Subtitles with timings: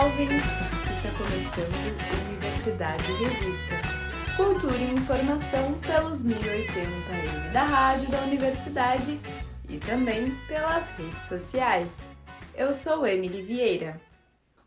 [0.00, 0.44] Ouvintes!
[0.96, 1.74] Está começando
[2.28, 4.36] Universidade Revista.
[4.36, 9.18] Cultura e informação pelos 1080m da rádio da universidade
[9.68, 11.90] e também pelas redes sociais.
[12.54, 14.00] Eu sou Emily Vieira.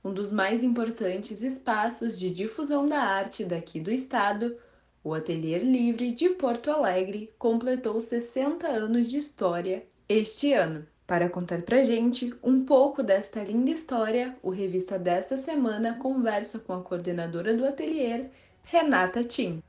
[0.04, 4.58] Um dos mais importantes espaços de difusão da arte daqui do estado,
[5.02, 10.86] o Ateliê Livre de Porto Alegre completou 60 anos de história este ano.
[11.12, 16.72] Para contar pra gente um pouco desta linda história, o Revista desta semana conversa com
[16.72, 18.30] a coordenadora do ateliê,
[18.64, 19.62] Renata Tim.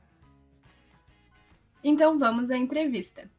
[1.83, 3.29] Então vamos à entrevista.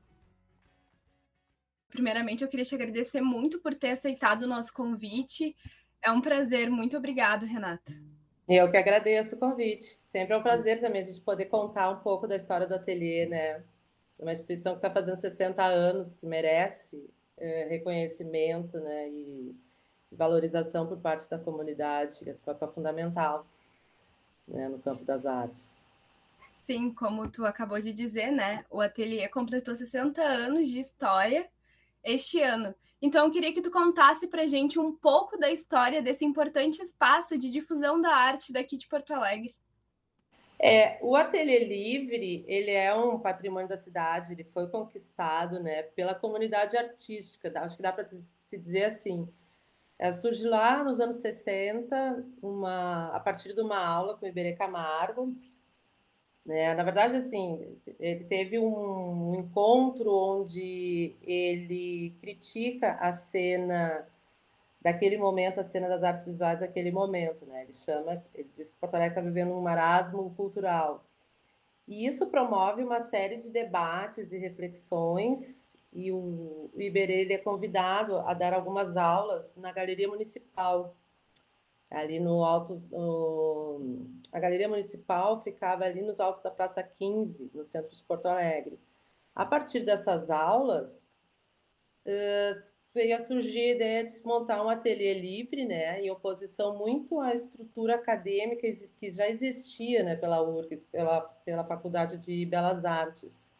[1.89, 5.57] Primeiramente, eu queria te agradecer muito por ter aceitado o nosso convite.
[6.03, 7.91] É um prazer, muito obrigado, Renata.
[8.47, 9.99] Eu que agradeço o convite.
[10.03, 13.25] Sempre é um prazer também a gente poder contar um pouco da história do ateliê,
[13.25, 13.65] né?
[14.19, 17.03] Uma instituição que está fazendo 60 anos, que merece
[17.37, 19.55] é, reconhecimento né, e
[20.11, 23.47] valorização por parte da comunidade, que é papel fundamental
[24.47, 25.85] né, no campo das artes.
[26.67, 28.65] Sim, como tu acabou de dizer, né?
[28.71, 31.47] O ateliê completou 60 anos de história
[32.03, 32.75] este ano.
[33.03, 37.37] Então, eu queria que tu contasse para gente um pouco da história desse importante espaço
[37.37, 39.55] de difusão da arte daqui de Porto Alegre.
[40.67, 46.15] É, o Ateliê Livre, ele é um patrimônio da cidade, ele foi conquistado né, pela
[46.15, 49.29] comunidade artística, acho que dá para se dizer assim.
[49.99, 54.55] É, surgiu lá nos anos 60, uma, a partir de uma aula com o Iberê
[54.55, 55.37] Camargo.
[56.47, 56.73] Né?
[56.73, 64.09] Na verdade, assim, ele teve um encontro onde ele critica a cena
[64.85, 67.63] daquele momento, a cena das artes visuais daquele momento, né?
[67.63, 71.03] Ele chama, ele diz que Porto Alegre está vivendo um marasmo cultural.
[71.89, 78.19] E isso promove uma série de debates e reflexões, e o, Iberê ele é convidado
[78.19, 80.95] a dar algumas aulas na Galeria Municipal,
[81.91, 87.65] ali no alto, no, a Galeria Municipal ficava ali nos altos da Praça 15, no
[87.65, 88.79] centro de Porto Alegre.
[89.35, 91.09] A partir dessas aulas,
[92.95, 97.21] veio a surgir a ideia de se montar um ateliê livre, né, em oposição muito
[97.21, 103.53] à estrutura acadêmica que já existia, né, pela URGS, pela, pela Faculdade de Belas Artes.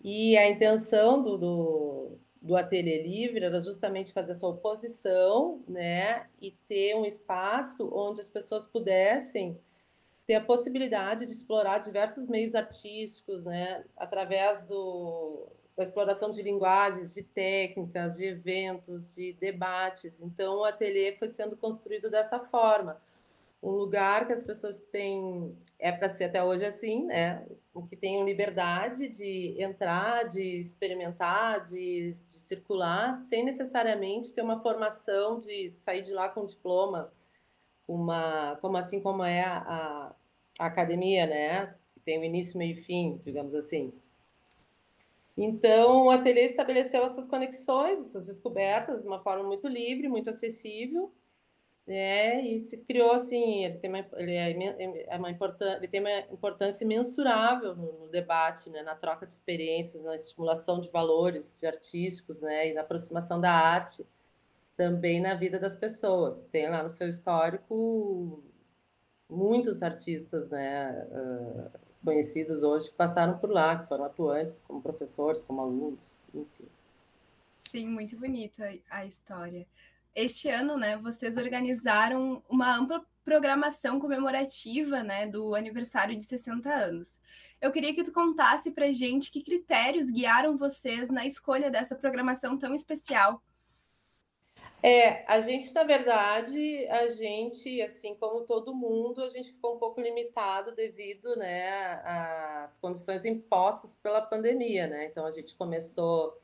[0.00, 6.50] E a intenção do, do, do ateliê livre era justamente fazer essa oposição, né, e
[6.66, 9.58] ter um espaço onde as pessoas pudessem
[10.26, 15.46] ter a possibilidade de explorar diversos meios artísticos, né, através do
[15.76, 20.20] da exploração de linguagens, de técnicas, de eventos, de debates.
[20.20, 23.00] Então, o ateliê foi sendo construído dessa forma.
[23.62, 27.44] Um lugar que as pessoas têm, é para ser até hoje assim, né?
[27.88, 35.40] Que tenham liberdade de entrar, de experimentar, de, de circular, sem necessariamente ter uma formação
[35.40, 37.10] de sair de lá com um diploma,
[37.88, 40.14] uma, como assim como é a,
[40.58, 41.74] a academia, né?
[41.94, 43.92] Que tem o início, meio e fim, digamos assim.
[45.36, 51.12] Então, o ateliê estabeleceu essas conexões, essas descobertas, de uma forma muito livre, muito acessível,
[51.86, 52.40] né?
[52.46, 56.20] E se criou assim, ele tem uma, ele é, é uma importância, ele tem uma
[56.32, 58.82] importância mensurável no, no, debate, né?
[58.82, 62.70] Na troca de experiências, na estimulação de valores de artísticos, né?
[62.70, 64.06] E na aproximação da arte,
[64.76, 66.44] também na vida das pessoas.
[66.44, 68.42] Tem lá no seu histórico
[69.28, 71.06] muitos artistas, né?
[71.10, 75.98] Uh, conhecidos hoje que passaram por lá, que foram atuantes como professores, como alunos,
[76.34, 76.66] enfim.
[77.70, 79.66] Sim, muito bonita a história.
[80.14, 87.14] Este ano, né, vocês organizaram uma ampla programação comemorativa, né, do aniversário de 60 anos.
[87.60, 92.58] Eu queria que tu contasse pra gente que critérios guiaram vocês na escolha dessa programação
[92.58, 93.42] tão especial
[94.86, 99.78] é, a gente, na verdade, a gente, assim como todo mundo, a gente ficou um
[99.78, 105.06] pouco limitado devido, né, às condições impostas pela pandemia, né?
[105.06, 106.38] Então a gente começou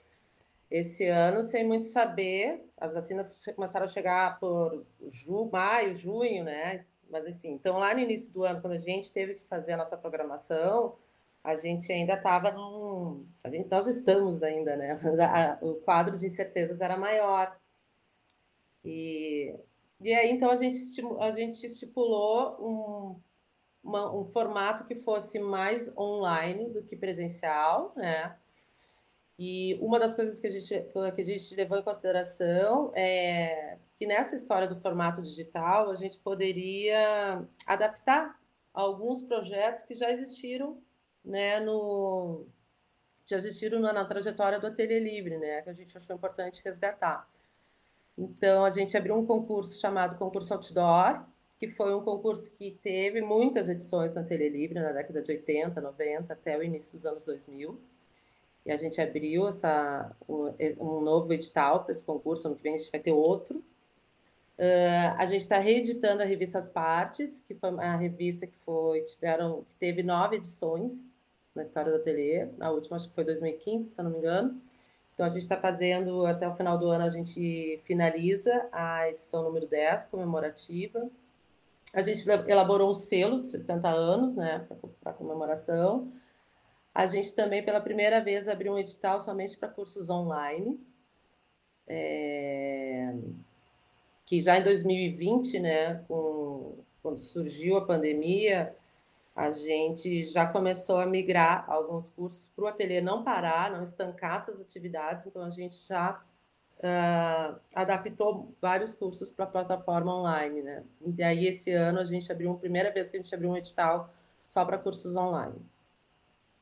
[0.70, 2.64] esse ano sem muito saber.
[2.78, 6.86] As vacinas começaram a chegar por ju, maio, junho, né?
[7.10, 9.76] Mas assim, então lá no início do ano, quando a gente teve que fazer a
[9.76, 10.96] nossa programação,
[11.44, 13.26] a gente ainda estava num.
[13.50, 14.98] Gente, nós estamos ainda, né?
[15.60, 17.54] o quadro de incertezas era maior.
[18.84, 19.54] E,
[20.00, 20.78] e aí, então, a gente,
[21.20, 23.20] a gente estipulou um,
[23.82, 28.36] uma, um formato que fosse mais online do que presencial, né?
[29.38, 34.06] E uma das coisas que a gente, que a gente levou em consideração é que
[34.06, 38.38] nessa história do formato digital, a gente poderia adaptar
[38.72, 40.78] alguns projetos que já existiram
[41.24, 42.46] né, no,
[43.26, 47.28] já existiram na, na trajetória do Ateliê Livre, né, que a gente achou importante resgatar.
[48.20, 51.22] Então, a gente abriu um concurso chamado Concurso Outdoor,
[51.58, 55.80] que foi um concurso que teve muitas edições na Tele Livre, na década de 80,
[55.80, 57.80] 90, até o início dos anos 2000.
[58.66, 62.78] E a gente abriu essa, um, novo edital para esse concurso, ano que vem a
[62.78, 63.64] gente vai ter outro.
[64.58, 69.00] Uh, a gente está reeditando a revista As Partes, que foi a revista que foi
[69.00, 71.10] tiveram que teve nove edições
[71.54, 72.48] na história do ateliê.
[72.60, 74.60] A última acho que foi 2015, se eu não me engano.
[75.14, 79.42] Então a gente está fazendo até o final do ano a gente finaliza a edição
[79.42, 81.10] número 10 comemorativa
[81.92, 84.66] a gente elaborou um selo de 60 anos, né,
[85.00, 86.12] para comemoração.
[86.94, 90.78] A gente também, pela primeira vez, abriu um edital somente para cursos online.
[91.88, 93.12] É...
[94.24, 96.78] Que já em 2020, né, com...
[97.02, 98.74] quando surgiu a pandemia,
[99.34, 104.36] a gente já começou a migrar alguns cursos para o ateliê não parar, não estancar
[104.36, 105.26] essas atividades.
[105.26, 106.20] Então, a gente já
[106.78, 110.84] uh, adaptou vários cursos para a plataforma online, né?
[111.16, 113.56] E aí esse ano a gente abriu, a primeira vez que a gente abriu um
[113.56, 114.12] edital
[114.42, 115.56] só para cursos online.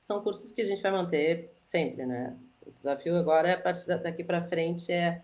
[0.01, 2.37] São cursos que a gente vai manter sempre, né?
[2.67, 5.23] O desafio agora, é, a partir daqui para frente, é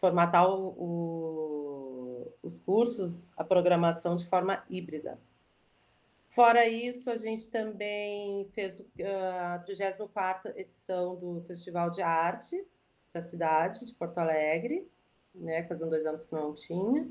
[0.00, 5.18] formatar o, o, os cursos, a programação de forma híbrida.
[6.34, 12.66] Fora isso, a gente também fez ah, a 34ª edição do Festival de Arte,
[13.12, 14.84] da cidade de Porto Alegre,
[15.32, 15.62] né?
[15.62, 17.08] Fazendo dois anos que não tinha.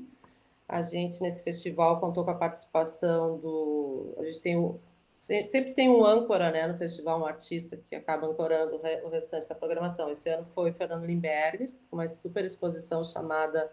[0.68, 4.14] A gente, nesse festival, contou com a participação do.
[4.18, 4.80] A gente tem.
[5.18, 9.54] Sempre tem um âncora né, no festival, um artista que acaba ancorando o restante da
[9.54, 10.10] programação.
[10.10, 13.72] Esse ano foi Fernando Limberger, com uma super exposição chamada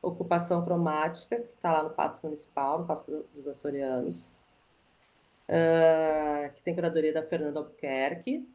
[0.00, 4.40] Ocupação Cromática, que está lá no Paço Municipal, no Paço dos Açorianos,
[5.48, 8.48] uh, que tem curadoria da Fernanda Albuquerque.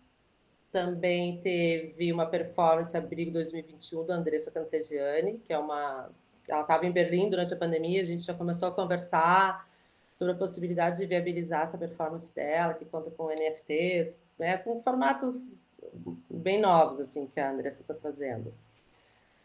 [0.72, 6.10] Também teve uma performance Abrigo 2021 da Andressa Cantediani, que é uma.
[6.48, 9.68] Ela estava em Berlim durante a pandemia, a gente já começou a conversar
[10.16, 15.66] sobre a possibilidade de viabilizar essa performance dela, que conta com NFTs, né, com formatos
[16.30, 18.54] bem novos assim que a Andressa está trazendo.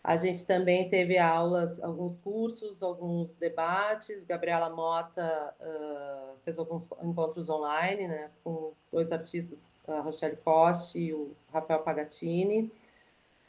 [0.04, 4.22] A gente também teve aulas, alguns cursos, alguns debates.
[4.22, 11.14] Gabriela Mota uh, fez alguns encontros online, né, com dois artistas, a Rochelle Coste e
[11.14, 12.70] o Rafael Pagatini.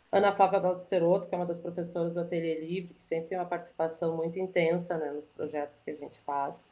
[0.09, 3.45] Ana Flávia Baldiceroto, que é uma das professoras do Ateliê Livre, que sempre tem uma
[3.45, 6.63] participação muito intensa né, nos projetos que a gente faz.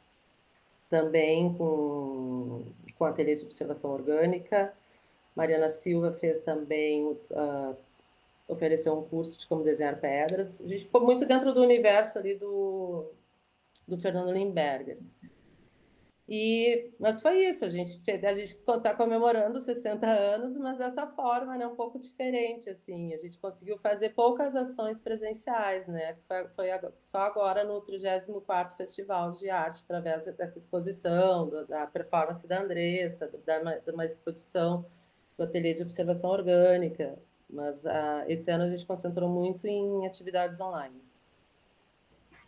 [0.88, 2.64] Também com,
[2.96, 4.72] com o Ateliê de Observação Orgânica.
[5.36, 7.76] Mariana Silva fez também uh,
[8.46, 10.60] ofereceu um curso de como desenhar pedras.
[10.60, 13.12] A gente ficou muito dentro do universo ali do,
[13.86, 14.98] do Fernando Limberger.
[16.26, 21.54] E, mas foi isso, a gente a gente está comemorando 60 anos, mas dessa forma,
[21.58, 26.68] né, um pouco diferente, assim, a gente conseguiu fazer poucas ações presenciais, né, foi, foi
[26.98, 33.30] só agora no 34º Festival de Arte, através dessa exposição, do, da performance da Andressa,
[33.44, 34.86] da, de uma exposição
[35.36, 37.18] do Ateliê de Observação Orgânica,
[37.54, 41.00] mas uh, esse ano a gente concentrou muito em atividades online.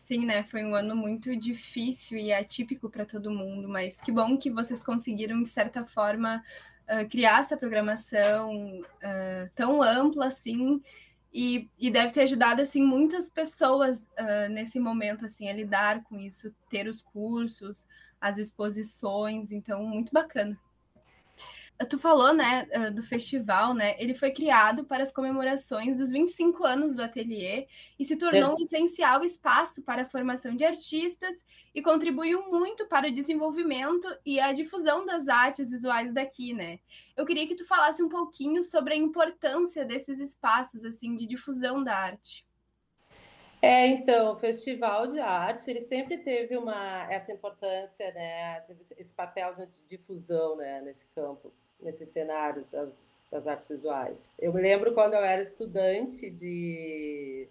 [0.04, 0.44] Sim, né?
[0.44, 4.82] Foi um ano muito difícil e atípico para todo mundo, mas que bom que vocês
[4.82, 6.44] conseguiram, de certa forma,
[6.88, 10.80] uh, criar essa programação uh, tão ampla assim.
[11.32, 16.18] E, e, deve ter ajudado assim muitas pessoas uh, nesse momento assim a lidar com
[16.18, 17.84] isso, ter os cursos,
[18.20, 20.58] as exposições, então muito bacana.
[21.84, 23.96] Tu falou, né, ah, do festival, né?
[23.98, 27.66] Ele foi criado para as comemorações dos 25 anos do ateliê
[27.98, 28.54] e se tornou é.
[28.54, 31.36] um essencial espaço para a formação de artistas
[31.74, 36.80] e contribuiu muito para o desenvolvimento e a difusão das artes visuais daqui, né?
[37.14, 41.84] Eu queria que tu falasse um pouquinho sobre a importância desses espaços assim de difusão
[41.84, 42.46] da arte.
[43.60, 48.64] É, então, o Festival de Arte, ele sempre teve uma essa importância, né,
[48.96, 54.32] esse papel de difusão, né, nesse campo nesse cenário das, das artes visuais.
[54.38, 57.48] Eu me lembro quando eu era estudante de,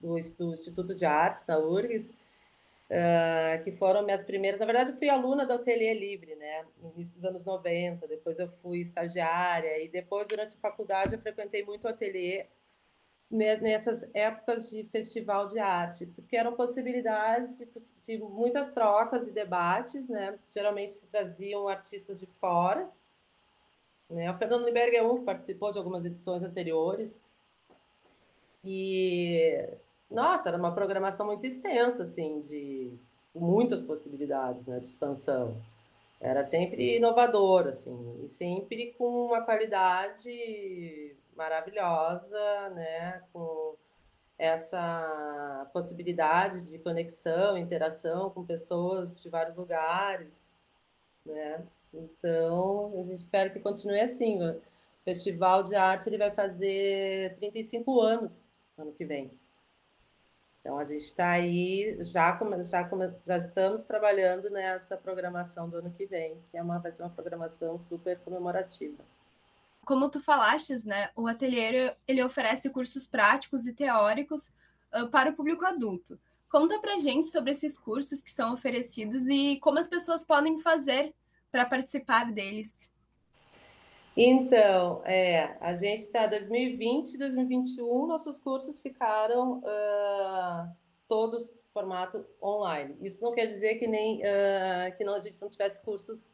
[0.00, 4.60] do, do Instituto de Artes, da URGS, uh, que foram minhas primeiras.
[4.60, 8.06] Na verdade, eu fui aluna do Ateliê Livre, né, no início dos anos 90.
[8.06, 12.46] Depois, eu fui estagiária, e depois, durante a faculdade, eu frequentei muito o ateliê
[13.30, 17.68] nessas épocas de festival de arte, porque eram possibilidades de,
[18.06, 20.38] de muitas trocas e debates, né?
[20.52, 22.88] Geralmente se traziam artistas de fora
[24.14, 24.30] né?
[24.30, 27.22] O Fernando é um que participou de algumas edições anteriores.
[28.64, 29.68] E,
[30.10, 32.96] nossa, era uma programação muito extensa, assim, de
[33.34, 35.60] muitas possibilidades né, de expansão.
[36.20, 43.22] Era sempre inovador, assim, e sempre com uma qualidade maravilhosa, né?
[43.32, 43.76] Com
[44.38, 50.53] essa possibilidade de conexão, interação com pessoas de vários lugares,
[51.24, 51.64] né?
[51.92, 54.42] Então, a gente espera que continue assim.
[54.42, 54.60] O
[55.04, 59.30] Festival de Arte ele vai fazer 35 anos ano que vem.
[60.60, 62.88] Então, a gente está aí, já, já,
[63.26, 67.10] já estamos trabalhando nessa programação do ano que vem, que é uma, vai ser uma
[67.10, 69.04] programação super comemorativa.
[69.84, 74.50] Como tu falaste, né, o ateliê ele oferece cursos práticos e teóricos
[74.94, 76.18] uh, para o público adulto.
[76.54, 81.12] Conta pra gente sobre esses cursos que são oferecidos e como as pessoas podem fazer
[81.50, 82.78] para participar deles.
[84.16, 90.72] Então, é, a gente está 2020, 2021, nossos cursos ficaram uh,
[91.08, 92.94] todos formato online.
[93.00, 96.32] Isso não quer dizer que nem uh, que não, a gente não tivesse cursos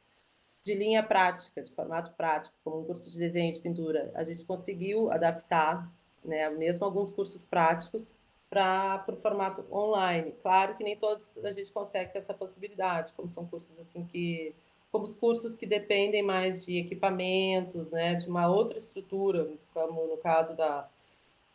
[0.62, 4.12] de linha prática, de formato prático, como um curso de desenho de pintura.
[4.14, 5.90] A gente conseguiu adaptar,
[6.22, 8.19] né, mesmo alguns cursos práticos
[8.50, 10.34] para o formato online.
[10.42, 14.52] Claro que nem todos a gente consegue ter essa possibilidade, como são cursos assim que
[14.90, 20.16] como os cursos que dependem mais de equipamentos, né, de uma outra estrutura, como no
[20.16, 20.88] caso da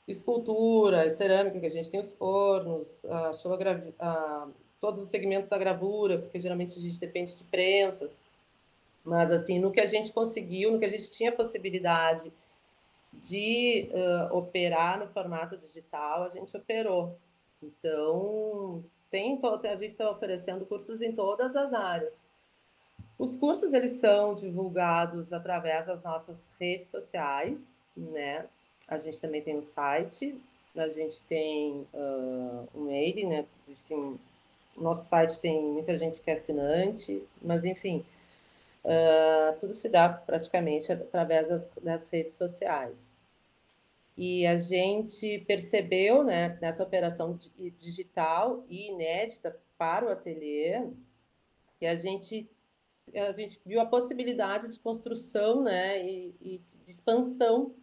[0.07, 3.31] escultura, cerâmica, que a gente tem os fornos, a,
[3.99, 4.47] a,
[4.79, 8.19] todos os segmentos da gravura, porque geralmente a gente depende de prensas.
[9.03, 12.31] Mas, assim, no que a gente conseguiu, no que a gente tinha possibilidade
[13.21, 17.17] de uh, operar no formato digital, a gente operou.
[17.61, 22.23] Então, tem, a gente está oferecendo cursos em todas as áreas.
[23.17, 28.45] Os cursos eles são divulgados através das nossas redes sociais, né?
[28.87, 30.37] A gente também tem um site,
[30.77, 33.45] a gente tem uh, um mail, né?
[33.65, 34.19] A gente tem,
[34.77, 38.05] nosso site tem muita gente que é assinante, mas enfim,
[38.85, 43.15] uh, tudo se dá praticamente através das, das redes sociais.
[44.17, 47.37] E a gente percebeu, né, nessa operação
[47.77, 50.87] digital e inédita para o ateliê,
[51.77, 52.49] que a gente
[53.13, 57.75] a gente viu a possibilidade de construção né, e, e de expansão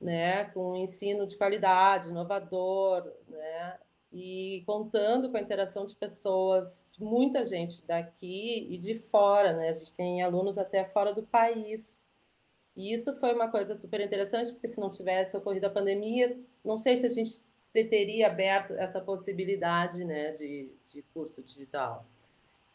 [0.00, 3.78] né, com um ensino de qualidade, inovador, né,
[4.12, 9.70] e contando com a interação de pessoas, de muita gente daqui e de fora, né,
[9.70, 12.04] a gente tem alunos até fora do país.
[12.76, 16.78] E isso foi uma coisa super interessante, porque se não tivesse ocorrido a pandemia, não
[16.78, 17.40] sei se a gente
[17.72, 22.04] teria aberto essa possibilidade né, de, de curso digital.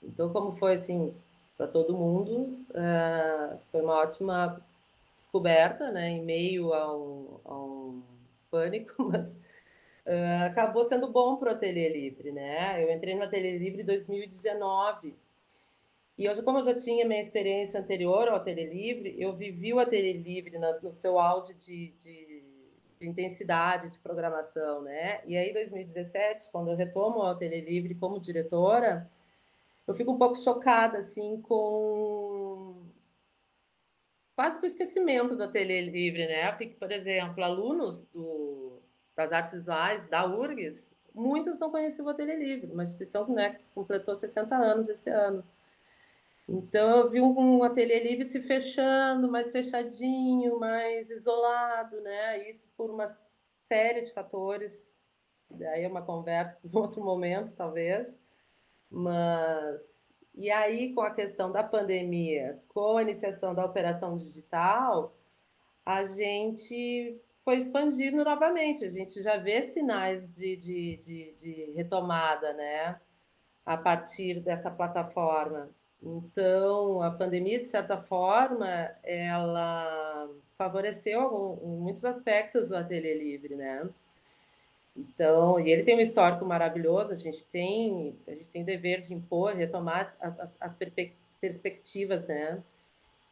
[0.01, 1.13] Então, como foi assim,
[1.57, 2.65] para todo mundo.
[2.69, 4.61] Uh, foi uma ótima
[5.17, 8.03] descoberta, né, em meio a um, a um
[8.51, 9.35] pânico, mas
[10.07, 12.83] uh, acabou sendo bom para o Ateliê Livre, né?
[12.83, 15.15] Eu entrei no Ateliê Livre em 2019
[16.17, 19.79] e hoje, como eu já tinha minha experiência anterior ao Ateliê Livre, eu vivi o
[19.79, 22.43] Ateliê Livre no seu auge de, de,
[22.99, 25.21] de intensidade de programação, né?
[25.27, 29.07] E aí, em 2017, quando eu retomo o Ateliê Livre como diretora,
[29.85, 32.87] eu fico um pouco chocada assim com
[34.35, 36.51] quase com o esquecimento do ateliê livre, né?
[36.51, 38.81] Porque, por exemplo, alunos do,
[39.17, 43.65] das artes visuais da URGS, muitos não conheciam o ateliê livre, uma instituição né, que
[43.73, 45.43] completou 60 anos esse ano.
[46.47, 52.49] Então eu vi um, um ateliê livre se fechando, mais fechadinho, mais isolado, né?
[52.49, 53.07] Isso por uma
[53.65, 54.97] série de fatores.
[55.49, 58.17] Daí é uma conversa para outro momento, talvez.
[58.89, 65.17] Mas e aí, com a questão da pandemia, com a iniciação da operação digital,
[65.83, 68.83] a gente foi expandindo novamente.
[68.83, 72.99] A gente já vê sinais de, de, de, de retomada, né?
[73.65, 75.69] A partir dessa plataforma.
[76.03, 78.67] Então, a pandemia, de certa forma,
[79.01, 83.87] ela favoreceu em muitos aspectos o ateliê livre, né?
[84.93, 89.13] Então, e ele tem um histórico maravilhoso, a gente tem, a gente tem dever de
[89.13, 90.77] impor, retomar as, as, as
[91.39, 92.61] perspectivas, né?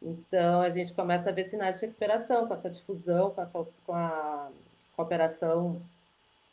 [0.02, 3.94] Então, a gente começa a ver sinais de recuperação com essa difusão, com, essa, com
[3.94, 4.50] a
[4.94, 5.80] cooperação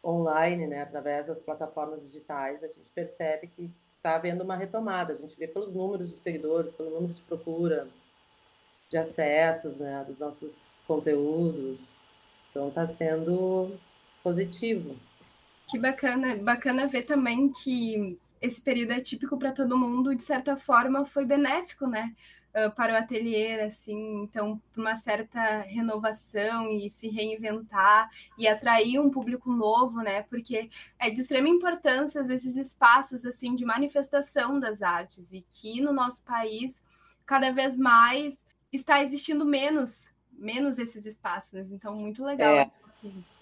[0.03, 0.81] online, né?
[0.81, 5.13] Através das plataformas digitais, a gente percebe que está havendo uma retomada.
[5.13, 7.87] A gente vê pelos números de seguidores, pelo número de procura,
[8.89, 10.03] de acessos, né?
[10.07, 11.99] Dos nossos conteúdos.
[12.49, 13.77] Então, está sendo
[14.23, 14.95] positivo.
[15.67, 20.57] Que bacana, bacana ver também que esse período é típico para todo mundo, de certa
[20.57, 22.13] forma foi benéfico, né?
[22.55, 28.07] Uh, para o ateliê, assim, então, uma certa renovação e se reinventar
[28.37, 30.21] e atrair um público novo, né?
[30.21, 30.69] Porque
[30.99, 36.21] é de extrema importância esses espaços, assim, de manifestação das artes e que no nosso
[36.21, 36.79] país,
[37.25, 38.37] cada vez mais,
[38.71, 42.53] está existindo menos, menos esses espaços, então, muito legal.
[42.53, 42.71] É,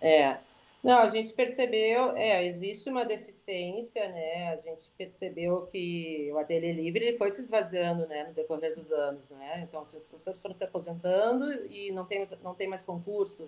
[0.01, 0.41] é
[0.83, 4.53] Não, a gente percebeu, é, existe uma deficiência, né?
[4.53, 9.29] A gente percebeu que o ateliê livre foi se esvaziando, né, no decorrer dos anos,
[9.29, 9.61] né?
[9.61, 13.47] Então, assim, os professores foram se aposentando e não tem, não tem mais concurso.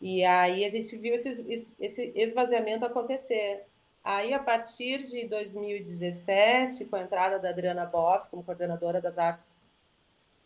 [0.00, 3.64] E aí a gente viu esse, esse esvaziamento acontecer.
[4.02, 9.60] Aí, a partir de 2017, com a entrada da Adriana Boff como coordenadora das artes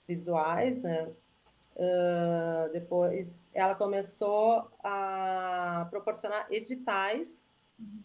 [0.06, 1.08] visuais, né?
[1.76, 7.50] Uh, depois ela começou a proporcionar editais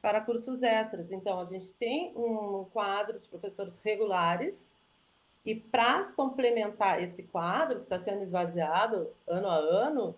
[0.01, 1.11] para cursos extras.
[1.11, 4.69] Então, a gente tem um quadro de professores regulares
[5.45, 10.15] e para complementar esse quadro, que está sendo esvaziado ano a ano,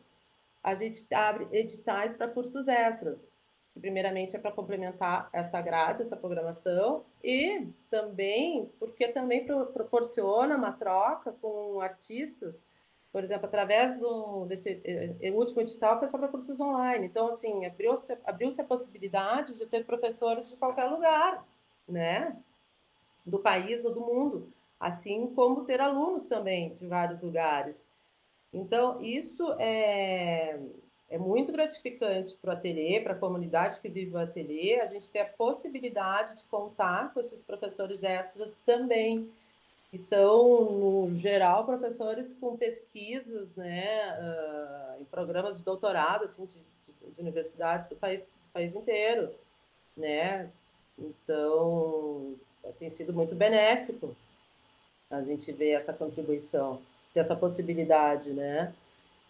[0.63, 3.31] a gente abre editais para cursos extras.
[3.73, 10.55] Que primeiramente é para complementar essa grade, essa programação, e também porque também pro, proporciona
[10.55, 12.63] uma troca com artistas
[13.13, 17.05] por exemplo, através do desse eh, último edital foi só para cursos online.
[17.05, 21.45] Então, assim, abriu-se abriu a possibilidade de ter professores de qualquer lugar,
[21.87, 22.35] né?
[23.23, 27.87] Do país ou do mundo, assim como ter alunos também de vários lugares.
[28.51, 30.59] Então, isso é,
[31.07, 35.07] é muito gratificante para o ateliê, para a comunidade que vive o ateliê, a gente
[35.11, 39.31] ter a possibilidade de contar com esses professores extras também
[39.93, 46.55] que são, no geral, professores com pesquisas né, uh, em programas de doutorado assim, de,
[46.55, 49.29] de, de universidades do país, do país inteiro.
[49.95, 50.49] Né?
[50.97, 52.33] Então,
[52.79, 54.15] tem sido muito benéfico
[55.11, 56.81] a gente ver essa contribuição,
[57.13, 58.73] ter essa possibilidade, né?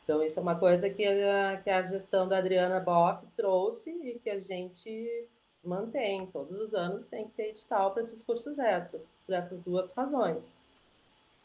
[0.06, 4.18] Então, isso é uma coisa que a, que a gestão da Adriana Boff trouxe e
[4.18, 5.28] que a gente
[5.64, 6.26] mantém.
[6.28, 10.58] Todos os anos tem que ter edital para esses cursos extras, por essas duas razões.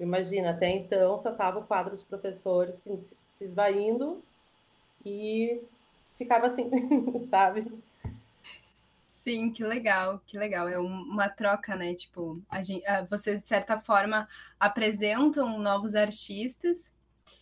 [0.01, 2.97] Imagina, até então só estava o quadro dos professores que
[3.31, 4.23] se esvaindo
[5.05, 5.61] e
[6.17, 6.71] ficava assim,
[7.31, 7.67] sabe?
[9.25, 10.69] Sim, que legal, que legal.
[10.69, 11.95] É uma troca, né?
[11.95, 16.91] Tipo, a gente, vocês, de certa forma, apresentam novos artistas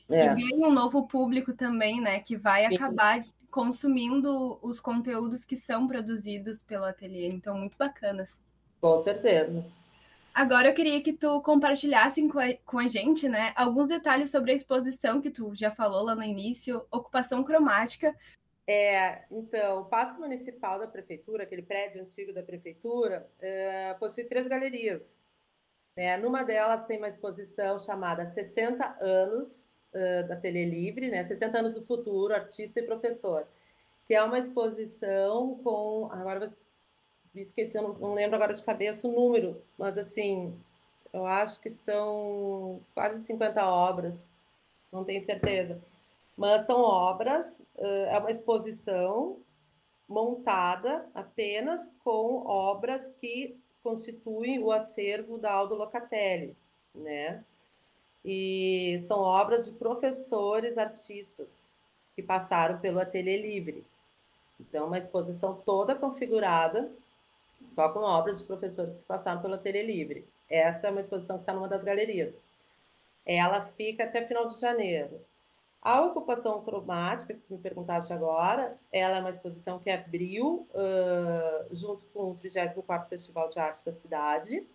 [0.09, 0.25] é.
[0.25, 2.21] e ganham um novo público também, né?
[2.21, 2.75] Que vai Sim.
[2.75, 3.25] acabar
[3.57, 7.27] consumindo os conteúdos que são produzidos pelo ateliê.
[7.27, 8.39] Então, muito bacanas.
[8.83, 9.65] Com certeza.
[10.35, 14.53] Agora eu queria que tu compartilhasse com a, com a gente, né, alguns detalhes sobre
[14.53, 18.15] a exposição que tu já falou lá no início, ocupação cromática.
[18.67, 24.47] É, então, o Paço Municipal da Prefeitura, aquele prédio antigo da Prefeitura, é, possui três
[24.47, 25.19] galerias.
[25.97, 26.19] Né?
[26.19, 29.66] Numa delas tem uma exposição chamada 60 anos
[30.29, 31.25] da Ateliê Livre, né?
[31.25, 33.47] 60 anos do futuro, artista e professor,
[34.07, 36.53] que é uma exposição com, agora
[37.35, 40.59] esqueci, eu não, não lembro agora de cabeça o número, mas assim,
[41.13, 44.31] eu acho que são quase 50 obras,
[44.93, 45.81] não tenho certeza.
[46.37, 49.39] Mas são obras, é uma exposição
[50.09, 56.57] montada apenas com obras que constituem o acervo da Aldo Locatelli,
[56.95, 57.45] né?
[58.29, 61.71] E são obras de professores artistas
[62.17, 63.87] que passaram pelo Ateliê Livre.
[64.59, 66.91] Então, uma exposição toda configurada
[67.65, 70.27] só com obras de professores que passaram pelo Ateliê Livre.
[70.51, 72.43] Essa é uma exposição que está numa das galerias.
[73.25, 75.21] Ela fica até final de janeiro.
[75.83, 82.05] A ocupação cromática, que me perguntaste agora, ela é uma exposição que abriu uh, junto
[82.07, 84.67] com o 34º Festival de Arte da cidade.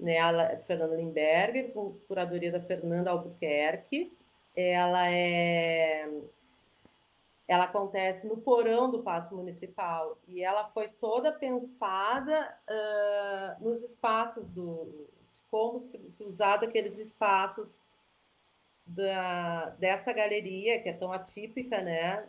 [0.00, 0.16] Né?
[0.16, 4.16] É de Fernanda Limberger, com curadoria da Fernanda Albuquerque.
[4.56, 6.08] Ela é
[7.46, 14.48] ela acontece no porão do Paço Municipal e ela foi toda pensada uh, nos espaços
[14.48, 15.08] do
[15.50, 17.82] como se, se usar daqueles espaços
[18.86, 22.24] da, desta galeria que é tão atípica, né?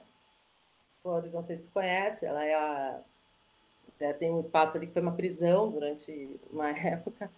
[1.03, 2.99] Flores, não sei se tu conhece, ela é a,
[4.13, 7.29] tem um espaço ali que foi uma prisão durante uma época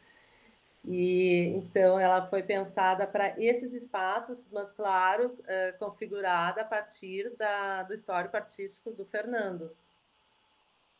[0.85, 7.83] e então ela foi pensada para esses espaços, mas claro, é, configurada a partir da,
[7.83, 9.71] do histórico artístico do Fernando.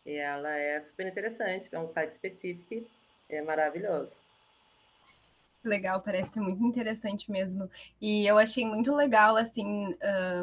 [0.06, 2.86] E ela é super interessante, é um site específico,
[3.30, 4.12] é maravilhoso.
[5.64, 7.70] Legal, parece muito interessante mesmo.
[8.02, 9.96] E eu achei muito legal, assim,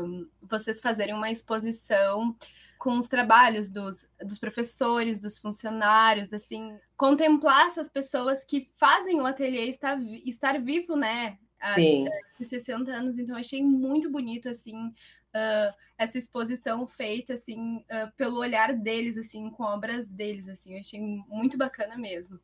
[0.03, 2.35] um, vocês fazerem uma exposição
[2.81, 9.27] com os trabalhos dos, dos professores, dos funcionários, assim, contemplar essas pessoas que fazem o
[9.27, 11.37] ateliê estar, estar vivo, né?
[11.61, 12.07] Há Sim.
[12.40, 18.73] 60 anos, então achei muito bonito, assim, uh, essa exposição feita, assim, uh, pelo olhar
[18.73, 22.40] deles, assim, com obras deles, assim, eu achei muito bacana mesmo.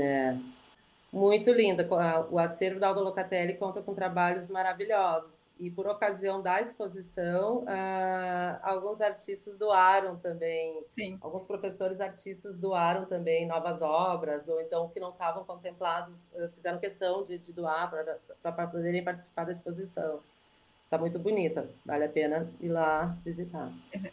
[0.00, 0.38] É.
[1.12, 1.86] Muito linda.
[2.30, 5.45] O acervo da Aldo Locatelli conta com trabalhos maravilhosos.
[5.58, 10.84] E por ocasião da exposição, uh, alguns artistas doaram também.
[10.88, 11.18] Sim.
[11.20, 16.78] Alguns professores artistas doaram também novas obras, ou então que não estavam contemplados, uh, fizeram
[16.78, 17.90] questão de, de doar
[18.42, 20.20] para poderem participar da exposição.
[20.84, 23.72] Está muito bonita, vale a pena ir lá visitar.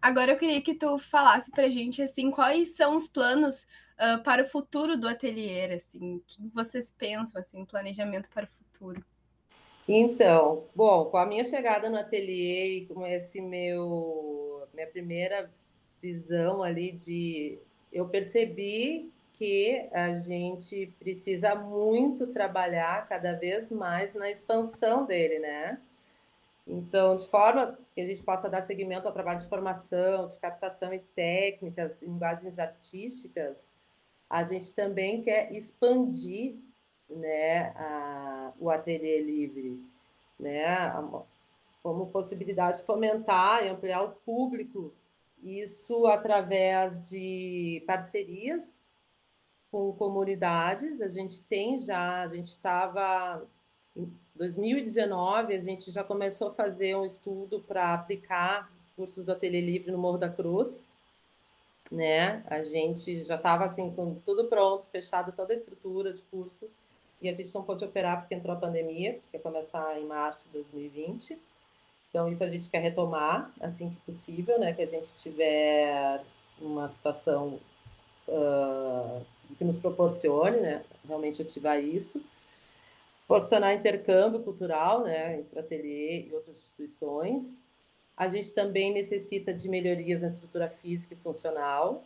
[0.00, 3.66] Agora eu queria que tu falasse para a gente assim quais são os planos
[3.98, 8.48] uh, para o futuro do ateliê, assim, o que vocês pensam assim, planejamento para o
[8.48, 9.02] futuro?
[9.88, 15.50] Então, bom, com a minha chegada no ateliê e com esse meu minha primeira
[16.00, 17.58] visão ali de
[17.92, 25.80] eu percebi que a gente precisa muito trabalhar cada vez mais na expansão dele, né?
[26.66, 30.94] Então, de forma que a gente possa dar seguimento ao trabalho de formação, de captação
[30.94, 33.74] e técnicas, linguagens artísticas,
[34.30, 36.54] a gente também quer expandir
[37.16, 39.80] né, a, o ateliê livre,
[40.38, 41.22] né, a,
[41.82, 44.92] como possibilidade de fomentar e ampliar o público,
[45.42, 48.78] isso através de parcerias
[49.70, 51.00] com comunidades.
[51.00, 53.42] A gente tem já, a gente estava
[54.34, 59.90] 2019, a gente já começou a fazer um estudo para aplicar cursos do Ateliê Livre
[59.90, 60.84] no Morro da Cruz,
[61.90, 62.44] né?
[62.46, 66.70] A gente já estava assim com tudo pronto, fechado toda a estrutura de curso,
[67.22, 70.46] e a gente não pôde operar porque entrou a pandemia, que ia começar em março
[70.48, 71.38] de 2020.
[72.10, 74.72] Então isso a gente quer retomar assim que possível, né?
[74.72, 76.22] Que a gente tiver
[76.60, 77.58] uma situação
[78.28, 79.24] uh,
[79.56, 80.84] que nos proporcione, né?
[81.06, 82.22] Realmente ativar isso
[83.32, 87.62] proporcionar intercâmbio cultural né, entre ateliê e outras instituições.
[88.14, 92.04] A gente também necessita de melhorias na estrutura física e funcional,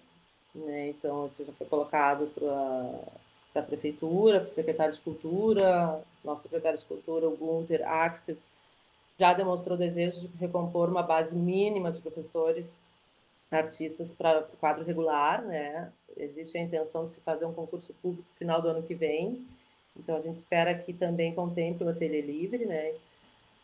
[0.54, 0.88] né?
[0.90, 3.00] então isso já foi colocado para
[3.58, 8.36] a prefeitura, para o secretário de cultura, nosso secretário de cultura, o Gunther Axter,
[9.18, 12.78] já demonstrou desejo de recompor uma base mínima de professores
[13.50, 15.90] artistas para o quadro regular, né?
[16.16, 19.46] Existe a intenção de se fazer um concurso público no final do ano que vem,
[19.98, 22.94] então, a gente espera que também contemple o ateliê livre, né?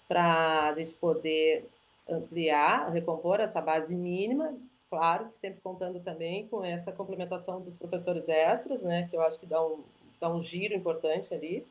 [0.09, 1.69] Para a gente poder
[2.09, 4.55] ampliar, recompor essa base mínima,
[4.93, 9.09] claro sempre contando também com essa complementação dos professores extras, né?
[9.09, 9.83] Que eu acho que dá um,
[10.21, 11.67] dá um giro importante ali.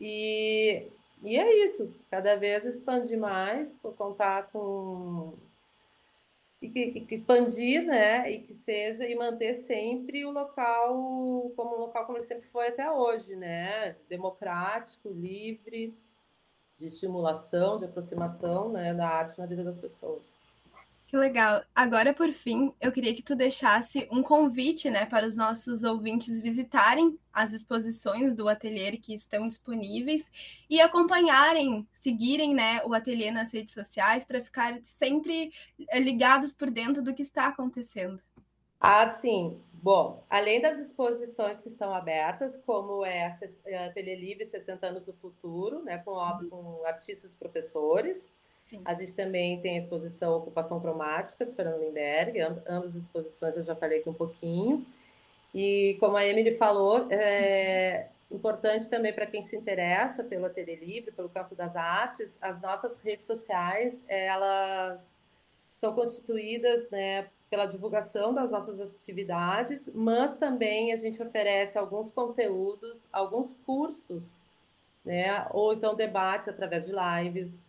[0.00, 0.86] E,
[1.24, 5.34] e é isso, cada vez expandir mais, contar com
[6.62, 11.80] e que, que, expandir, né, e que seja e manter sempre o local como um
[11.80, 15.94] local como ele sempre foi até hoje, né, democrático, livre,
[16.76, 20.39] de estimulação, de aproximação, né, da arte na vida das pessoas.
[21.10, 21.64] Que legal.
[21.74, 26.38] Agora, por fim, eu queria que tu deixasse um convite, né, para os nossos ouvintes
[26.38, 30.30] visitarem as exposições do ateliê que estão disponíveis
[30.68, 35.52] e acompanharem, seguirem, né, o ateliê nas redes sociais para ficar sempre
[35.88, 38.22] eh, ligados por dentro do que está acontecendo.
[38.78, 39.60] Ah, sim.
[39.72, 45.04] Bom, além das exposições que estão abertas, como é a eh, Ateliê Livre 60 anos
[45.04, 46.14] do futuro, né, com,
[46.48, 48.32] com artistas e professores,
[48.70, 48.80] Sim.
[48.84, 53.64] A gente também tem a exposição Ocupação Cromática, do Fernando Lindbergh, ambas as exposições eu
[53.64, 54.86] já falei aqui um pouquinho.
[55.52, 61.10] E como a Emily falou, é importante também para quem se interessa pelo Ateliê Livre,
[61.10, 65.18] pelo campo das artes, as nossas redes sociais, elas
[65.80, 73.08] são constituídas né, pela divulgação das nossas atividades, mas também a gente oferece alguns conteúdos,
[73.12, 74.44] alguns cursos,
[75.04, 77.60] né, ou então debates através de lives,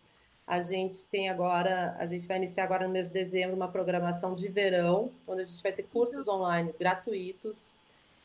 [0.48, 4.34] a gente tem agora, a gente vai iniciar agora no mês de dezembro uma programação
[4.36, 7.74] de verão, onde a gente vai ter cursos online gratuitos,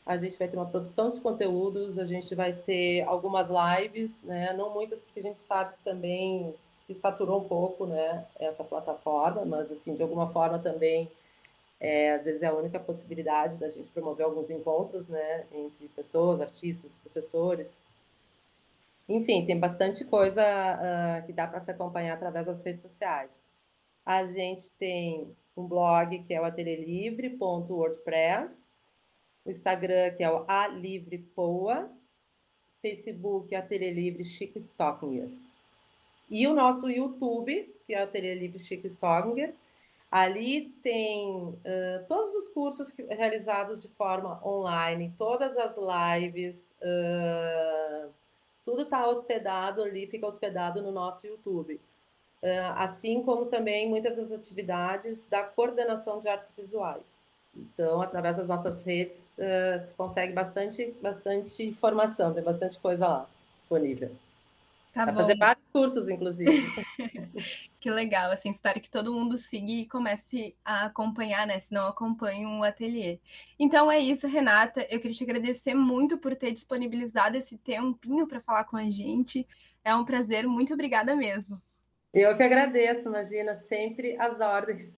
[0.05, 4.53] a gente vai ter uma produção de conteúdos, a gente vai ter algumas lives, né?
[4.53, 8.25] Não muitas, porque a gente sabe que também se saturou um pouco, né?
[8.39, 11.11] Essa plataforma, mas assim, de alguma forma também,
[11.77, 15.45] é, às vezes é a única possibilidade da gente promover alguns encontros, né?
[15.51, 17.77] Entre pessoas, artistas, professores.
[19.07, 23.41] Enfim, tem bastante coisa uh, que dá para se acompanhar através das redes sociais.
[24.05, 28.67] A gente tem um blog que é o atelierlivre.wordpress,
[29.45, 31.89] o Instagram que é o alivrepoa,
[32.81, 35.29] Facebook Ateliê Livre Chico Stockinger.
[36.29, 39.53] E o nosso YouTube, que é o Ateliê Livre Chico Stockinger,
[40.09, 48.09] Ali tem uh, todos os cursos que, realizados de forma online, todas as lives, uh,
[48.67, 51.79] tudo está hospedado ali, fica hospedado no nosso YouTube.
[52.43, 57.29] Uh, assim como também muitas das atividades da coordenação de artes visuais.
[57.55, 63.27] Então, através das nossas redes, uh, se consegue bastante, bastante informação, tem bastante coisa lá
[63.61, 64.11] disponível.
[64.93, 66.67] Tá Vai fazer vários cursos, inclusive.
[67.79, 71.59] que legal, assim, espero que todo mundo siga e comece a acompanhar, né?
[71.59, 73.19] Se não acompanham o ateliê.
[73.59, 74.85] Então é isso, Renata.
[74.89, 79.47] Eu queria te agradecer muito por ter disponibilizado esse tempinho para falar com a gente.
[79.83, 81.61] É um prazer, muito obrigada mesmo.
[82.13, 84.96] Eu que agradeço, imagina, sempre as ordens.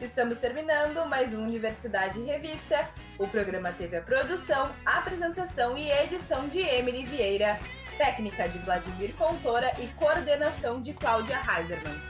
[0.00, 2.88] Estamos terminando mais um Universidade Revista.
[3.18, 7.58] O programa teve a produção, apresentação e edição de Emily Vieira,
[7.98, 12.09] técnica de Vladimir Fontoura e coordenação de Cláudia Heiserman.